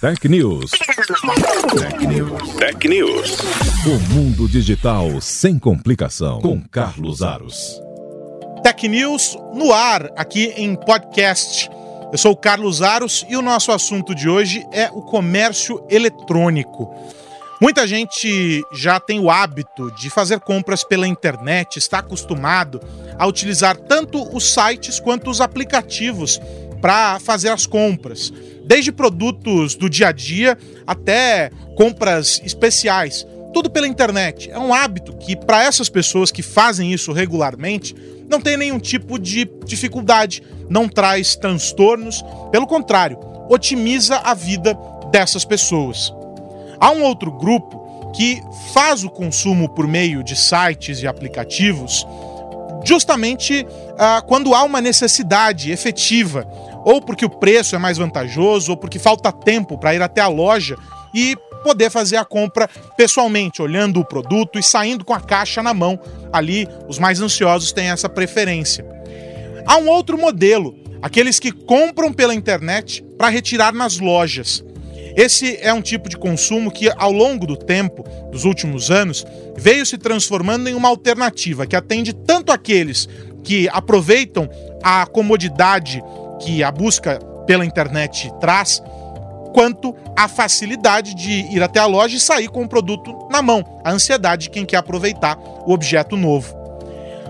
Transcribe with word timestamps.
Tech 0.00 0.26
News. 0.26 0.70
Tech 0.70 2.06
News. 2.06 2.54
Tech 2.56 2.88
News. 2.88 3.36
O 3.84 4.14
mundo 4.14 4.48
digital 4.48 5.20
sem 5.20 5.58
complicação. 5.58 6.40
Com 6.40 6.58
Carlos 6.58 7.20
Aros. 7.20 7.78
Tech 8.62 8.88
News 8.88 9.36
no 9.52 9.74
ar, 9.74 10.08
aqui 10.16 10.54
em 10.56 10.74
podcast. 10.74 11.68
Eu 12.10 12.16
sou 12.16 12.32
o 12.32 12.36
Carlos 12.36 12.80
Aros 12.80 13.26
e 13.28 13.36
o 13.36 13.42
nosso 13.42 13.72
assunto 13.72 14.14
de 14.14 14.26
hoje 14.26 14.66
é 14.72 14.88
o 14.90 15.02
comércio 15.02 15.84
eletrônico. 15.90 16.94
Muita 17.60 17.86
gente 17.86 18.62
já 18.72 18.98
tem 18.98 19.20
o 19.20 19.30
hábito 19.30 19.90
de 19.96 20.08
fazer 20.08 20.40
compras 20.40 20.82
pela 20.82 21.06
internet, 21.06 21.76
está 21.76 21.98
acostumado 21.98 22.80
a 23.18 23.26
utilizar 23.26 23.76
tanto 23.76 24.34
os 24.34 24.50
sites 24.50 24.98
quanto 24.98 25.28
os 25.28 25.42
aplicativos 25.42 26.40
para 26.80 27.20
fazer 27.20 27.50
as 27.50 27.66
compras, 27.66 28.32
desde 28.70 28.92
produtos 28.92 29.74
do 29.74 29.90
dia 29.90 30.10
a 30.10 30.12
dia 30.12 30.56
até 30.86 31.50
compras 31.76 32.40
especiais, 32.44 33.26
tudo 33.52 33.68
pela 33.68 33.88
internet. 33.88 34.48
É 34.48 34.58
um 34.60 34.72
hábito 34.72 35.12
que, 35.16 35.34
para 35.34 35.64
essas 35.64 35.88
pessoas 35.88 36.30
que 36.30 36.40
fazem 36.40 36.92
isso 36.92 37.10
regularmente, 37.10 37.96
não 38.28 38.40
tem 38.40 38.56
nenhum 38.56 38.78
tipo 38.78 39.18
de 39.18 39.50
dificuldade, 39.64 40.40
não 40.68 40.88
traz 40.88 41.34
transtornos, 41.34 42.24
pelo 42.52 42.64
contrário, 42.64 43.18
otimiza 43.48 44.18
a 44.18 44.34
vida 44.34 44.78
dessas 45.10 45.44
pessoas. 45.44 46.14
Há 46.78 46.92
um 46.92 47.02
outro 47.02 47.32
grupo 47.32 48.12
que 48.14 48.40
faz 48.72 49.02
o 49.02 49.10
consumo 49.10 49.68
por 49.68 49.88
meio 49.88 50.22
de 50.22 50.36
sites 50.36 51.02
e 51.02 51.08
aplicativos 51.08 52.06
justamente 52.84 53.66
ah, 53.98 54.22
quando 54.26 54.54
há 54.54 54.62
uma 54.62 54.80
necessidade 54.80 55.70
efetiva, 55.70 56.46
ou 56.84 57.00
porque 57.00 57.24
o 57.24 57.30
preço 57.30 57.74
é 57.74 57.78
mais 57.78 57.98
vantajoso, 57.98 58.72
ou 58.72 58.76
porque 58.76 58.98
falta 58.98 59.32
tempo 59.32 59.78
para 59.78 59.94
ir 59.94 60.02
até 60.02 60.20
a 60.20 60.28
loja 60.28 60.76
e 61.14 61.36
poder 61.62 61.90
fazer 61.90 62.16
a 62.16 62.24
compra 62.24 62.68
pessoalmente, 62.96 63.60
olhando 63.60 64.00
o 64.00 64.04
produto 64.04 64.58
e 64.58 64.62
saindo 64.62 65.04
com 65.04 65.12
a 65.12 65.20
caixa 65.20 65.62
na 65.62 65.74
mão. 65.74 65.98
Ali, 66.32 66.66
os 66.88 66.98
mais 66.98 67.20
ansiosos 67.20 67.72
têm 67.72 67.90
essa 67.90 68.08
preferência. 68.08 68.84
Há 69.66 69.76
um 69.76 69.88
outro 69.88 70.18
modelo, 70.18 70.74
aqueles 71.02 71.38
que 71.38 71.52
compram 71.52 72.12
pela 72.12 72.34
internet 72.34 73.04
para 73.18 73.28
retirar 73.28 73.72
nas 73.72 73.98
lojas. 73.98 74.64
Esse 75.16 75.58
é 75.60 75.72
um 75.72 75.82
tipo 75.82 76.08
de 76.08 76.16
consumo 76.16 76.70
que, 76.70 76.90
ao 76.96 77.10
longo 77.10 77.46
do 77.46 77.56
tempo, 77.56 78.04
dos 78.30 78.44
últimos 78.44 78.90
anos, 78.90 79.26
veio 79.56 79.84
se 79.84 79.98
transformando 79.98 80.68
em 80.68 80.74
uma 80.74 80.88
alternativa 80.88 81.66
que 81.66 81.74
atende 81.74 82.12
tanto 82.12 82.52
aqueles 82.52 83.08
que 83.42 83.68
aproveitam 83.70 84.48
a 84.82 85.04
comodidade 85.06 86.02
que 86.40 86.62
a 86.62 86.70
busca 86.70 87.18
pela 87.46 87.64
internet 87.64 88.32
traz, 88.40 88.82
quanto 89.52 89.94
a 90.16 90.28
facilidade 90.28 91.14
de 91.14 91.30
ir 91.54 91.62
até 91.62 91.80
a 91.80 91.86
loja 91.86 92.16
e 92.16 92.20
sair 92.20 92.48
com 92.48 92.62
o 92.62 92.68
produto 92.68 93.28
na 93.30 93.42
mão, 93.42 93.64
a 93.84 93.90
ansiedade 93.90 94.44
de 94.44 94.50
quem 94.50 94.64
quer 94.64 94.76
aproveitar 94.76 95.38
o 95.66 95.72
objeto 95.72 96.16
novo. 96.16 96.54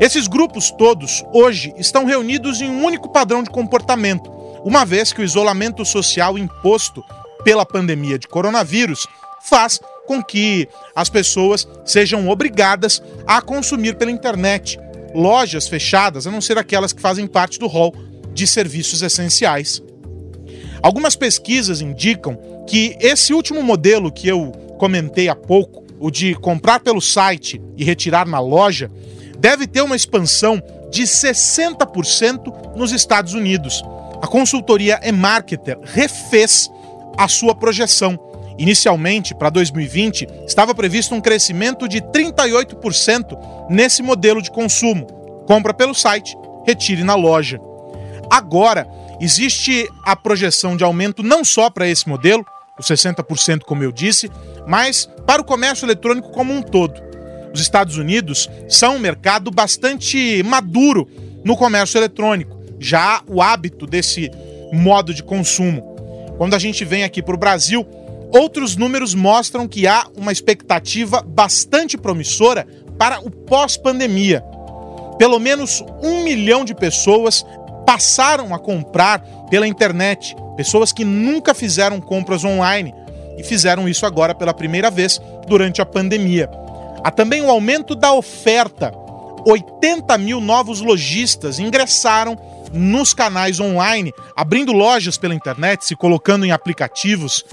Esses 0.00 0.26
grupos 0.26 0.70
todos, 0.72 1.24
hoje, 1.32 1.72
estão 1.76 2.04
reunidos 2.04 2.60
em 2.60 2.68
um 2.68 2.84
único 2.84 3.08
padrão 3.10 3.42
de 3.42 3.50
comportamento, 3.50 4.30
uma 4.64 4.84
vez 4.84 5.12
que 5.12 5.20
o 5.20 5.24
isolamento 5.24 5.84
social 5.84 6.36
imposto 6.38 7.04
pela 7.44 7.66
pandemia 7.66 8.18
de 8.18 8.26
coronavírus 8.26 9.06
faz 9.42 9.78
com 10.06 10.22
que 10.22 10.68
as 10.96 11.08
pessoas 11.08 11.68
sejam 11.84 12.28
obrigadas 12.28 13.02
a 13.26 13.40
consumir 13.40 13.96
pela 13.96 14.10
internet. 14.10 14.78
Lojas 15.14 15.68
fechadas, 15.68 16.26
a 16.26 16.30
não 16.30 16.40
ser 16.40 16.58
aquelas 16.58 16.92
que 16.92 17.00
fazem 17.00 17.26
parte 17.26 17.58
do 17.58 17.66
hall 17.66 17.94
de 18.34 18.46
serviços 18.46 19.00
essenciais. 19.02 19.82
Algumas 20.82 21.16
pesquisas 21.16 21.80
indicam 21.80 22.36
que 22.66 22.96
esse 23.00 23.32
último 23.32 23.62
modelo 23.62 24.12
que 24.12 24.28
eu 24.28 24.52
comentei 24.78 25.28
há 25.28 25.34
pouco, 25.34 25.82
o 25.98 26.10
de 26.10 26.34
comprar 26.34 26.80
pelo 26.80 27.00
site 27.00 27.62
e 27.76 27.84
retirar 27.84 28.26
na 28.26 28.40
loja, 28.40 28.90
deve 29.38 29.66
ter 29.66 29.80
uma 29.80 29.96
expansão 29.96 30.62
de 30.90 31.02
60% 31.04 32.76
nos 32.76 32.92
Estados 32.92 33.34
Unidos. 33.34 33.82
A 34.20 34.26
consultoria 34.26 35.00
eMarketer 35.02 35.78
refez 35.82 36.70
a 37.16 37.28
sua 37.28 37.54
projeção. 37.54 38.18
Inicialmente, 38.58 39.34
para 39.34 39.50
2020, 39.50 40.28
estava 40.46 40.74
previsto 40.74 41.14
um 41.14 41.20
crescimento 41.20 41.88
de 41.88 42.00
38% 42.00 43.38
nesse 43.68 44.02
modelo 44.02 44.40
de 44.40 44.50
consumo. 44.50 45.06
Compra 45.46 45.74
pelo 45.74 45.94
site, 45.94 46.36
retire 46.66 47.02
na 47.02 47.14
loja. 47.14 47.60
Agora, 48.34 48.84
existe 49.20 49.88
a 50.04 50.16
projeção 50.16 50.76
de 50.76 50.82
aumento 50.82 51.22
não 51.22 51.44
só 51.44 51.70
para 51.70 51.88
esse 51.88 52.08
modelo, 52.08 52.44
os 52.76 52.84
60%, 52.84 53.60
como 53.60 53.84
eu 53.84 53.92
disse, 53.92 54.28
mas 54.66 55.08
para 55.24 55.40
o 55.40 55.44
comércio 55.44 55.86
eletrônico 55.86 56.32
como 56.32 56.52
um 56.52 56.60
todo. 56.60 57.00
Os 57.54 57.60
Estados 57.60 57.96
Unidos 57.96 58.50
são 58.68 58.96
um 58.96 58.98
mercado 58.98 59.52
bastante 59.52 60.42
maduro 60.42 61.08
no 61.44 61.56
comércio 61.56 61.96
eletrônico. 61.96 62.60
Já 62.80 63.22
o 63.28 63.40
hábito 63.40 63.86
desse 63.86 64.28
modo 64.72 65.14
de 65.14 65.22
consumo. 65.22 65.94
Quando 66.36 66.54
a 66.54 66.58
gente 66.58 66.84
vem 66.84 67.04
aqui 67.04 67.22
para 67.22 67.36
o 67.36 67.38
Brasil, 67.38 67.86
outros 68.32 68.74
números 68.74 69.14
mostram 69.14 69.68
que 69.68 69.86
há 69.86 70.08
uma 70.16 70.32
expectativa 70.32 71.22
bastante 71.22 71.96
promissora 71.96 72.66
para 72.98 73.20
o 73.20 73.30
pós-pandemia. 73.30 74.42
Pelo 75.20 75.38
menos 75.38 75.84
um 76.02 76.24
milhão 76.24 76.64
de 76.64 76.74
pessoas 76.74 77.46
passaram 77.86 78.54
a 78.54 78.58
comprar 78.58 79.20
pela 79.50 79.66
internet, 79.66 80.36
pessoas 80.56 80.92
que 80.92 81.04
nunca 81.04 81.54
fizeram 81.54 82.00
compras 82.00 82.44
online 82.44 82.94
e 83.38 83.42
fizeram 83.42 83.88
isso 83.88 84.06
agora 84.06 84.34
pela 84.34 84.54
primeira 84.54 84.90
vez 84.90 85.20
durante 85.46 85.80
a 85.82 85.86
pandemia. 85.86 86.50
Há 87.02 87.10
também 87.10 87.42
o 87.42 87.46
um 87.46 87.50
aumento 87.50 87.94
da 87.94 88.12
oferta. 88.12 88.92
80 89.46 90.16
mil 90.16 90.40
novos 90.40 90.80
lojistas 90.80 91.58
ingressaram 91.58 92.38
nos 92.72 93.12
canais 93.12 93.60
online, 93.60 94.12
abrindo 94.34 94.72
lojas 94.72 95.18
pela 95.18 95.34
internet, 95.34 95.84
se 95.84 95.94
colocando 95.94 96.44
em 96.44 96.50
aplicativos. 96.50 97.44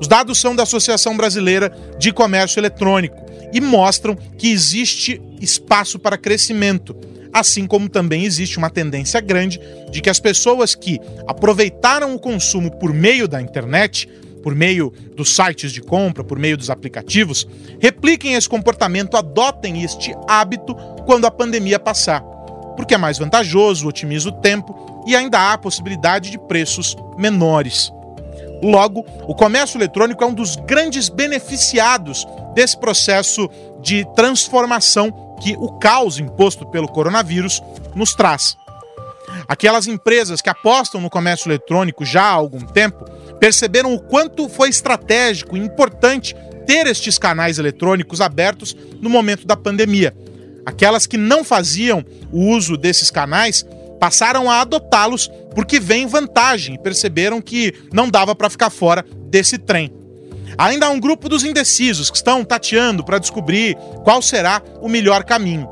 Os 0.00 0.08
dados 0.08 0.40
são 0.40 0.56
da 0.56 0.64
Associação 0.64 1.16
Brasileira 1.16 1.70
de 1.98 2.12
Comércio 2.12 2.58
Eletrônico 2.58 3.16
e 3.52 3.60
mostram 3.60 4.16
que 4.16 4.50
existe 4.50 5.20
espaço 5.40 5.98
para 5.98 6.18
crescimento, 6.18 6.94
assim 7.32 7.66
como 7.66 7.88
também 7.88 8.24
existe 8.24 8.58
uma 8.58 8.70
tendência 8.70 9.20
grande 9.20 9.60
de 9.90 10.00
que 10.00 10.10
as 10.10 10.20
pessoas 10.20 10.74
que 10.74 10.98
aproveitaram 11.26 12.14
o 12.14 12.18
consumo 12.18 12.70
por 12.70 12.92
meio 12.92 13.28
da 13.28 13.40
internet, 13.40 14.08
por 14.42 14.54
meio 14.54 14.92
dos 15.16 15.34
sites 15.34 15.72
de 15.72 15.80
compra, 15.80 16.24
por 16.24 16.38
meio 16.38 16.56
dos 16.56 16.70
aplicativos, 16.70 17.46
repliquem 17.78 18.34
esse 18.34 18.48
comportamento, 18.48 19.16
adotem 19.16 19.82
este 19.82 20.14
hábito 20.28 20.74
quando 21.04 21.26
a 21.26 21.30
pandemia 21.30 21.78
passar 21.78 22.24
porque 22.80 22.94
é 22.94 22.98
mais 22.98 23.18
vantajoso, 23.18 23.86
otimiza 23.86 24.30
o 24.30 24.32
tempo 24.32 25.04
e 25.06 25.14
ainda 25.14 25.38
há 25.38 25.52
a 25.52 25.58
possibilidade 25.58 26.30
de 26.30 26.38
preços 26.38 26.96
menores. 27.18 27.92
Logo, 28.62 29.04
o 29.28 29.34
comércio 29.34 29.76
eletrônico 29.76 30.24
é 30.24 30.26
um 30.26 30.32
dos 30.32 30.56
grandes 30.56 31.10
beneficiados 31.10 32.26
desse 32.54 32.78
processo 32.78 33.50
de 33.82 34.06
transformação 34.14 35.29
que 35.40 35.56
o 35.58 35.78
caos 35.78 36.18
imposto 36.18 36.66
pelo 36.66 36.88
coronavírus 36.88 37.62
nos 37.94 38.14
traz. 38.14 38.56
Aquelas 39.48 39.86
empresas 39.86 40.40
que 40.40 40.50
apostam 40.50 41.00
no 41.00 41.10
comércio 41.10 41.48
eletrônico 41.48 42.04
já 42.04 42.22
há 42.22 42.32
algum 42.32 42.60
tempo 42.60 43.04
perceberam 43.38 43.94
o 43.94 44.00
quanto 44.00 44.48
foi 44.48 44.68
estratégico 44.68 45.56
e 45.56 45.60
importante 45.60 46.36
ter 46.66 46.86
estes 46.86 47.18
canais 47.18 47.58
eletrônicos 47.58 48.20
abertos 48.20 48.76
no 49.00 49.08
momento 49.08 49.46
da 49.46 49.56
pandemia 49.56 50.14
Aquelas 50.64 51.06
que 51.06 51.16
não 51.16 51.42
faziam 51.42 52.04
o 52.30 52.48
uso 52.48 52.76
desses 52.76 53.10
canais 53.10 53.64
passaram 53.98 54.50
a 54.50 54.60
adotá-los 54.60 55.30
porque 55.54 55.80
vem 55.80 56.06
vantagem 56.06 56.74
e 56.74 56.78
perceberam 56.78 57.40
que 57.40 57.74
não 57.92 58.08
dava 58.08 58.34
para 58.34 58.50
ficar 58.50 58.70
fora 58.70 59.04
desse 59.28 59.58
trem. 59.58 59.92
Ainda 60.58 60.86
há 60.86 60.90
um 60.90 61.00
grupo 61.00 61.28
dos 61.28 61.44
indecisos 61.44 62.10
que 62.10 62.16
estão 62.16 62.44
tateando 62.44 63.04
para 63.04 63.18
descobrir 63.18 63.76
qual 64.04 64.20
será 64.20 64.62
o 64.80 64.88
melhor 64.88 65.24
caminho. 65.24 65.68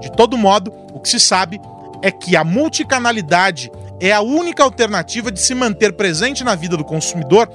De 0.00 0.10
todo 0.12 0.38
modo, 0.38 0.72
o 0.92 1.00
que 1.00 1.08
se 1.08 1.20
sabe 1.20 1.60
é 2.02 2.10
que 2.10 2.36
a 2.36 2.44
multicanalidade 2.44 3.70
é 4.00 4.12
a 4.12 4.20
única 4.20 4.64
alternativa 4.64 5.30
de 5.30 5.40
se 5.40 5.54
manter 5.54 5.92
presente 5.92 6.42
na 6.42 6.54
vida 6.54 6.76
do 6.76 6.84
consumidor 6.84 7.48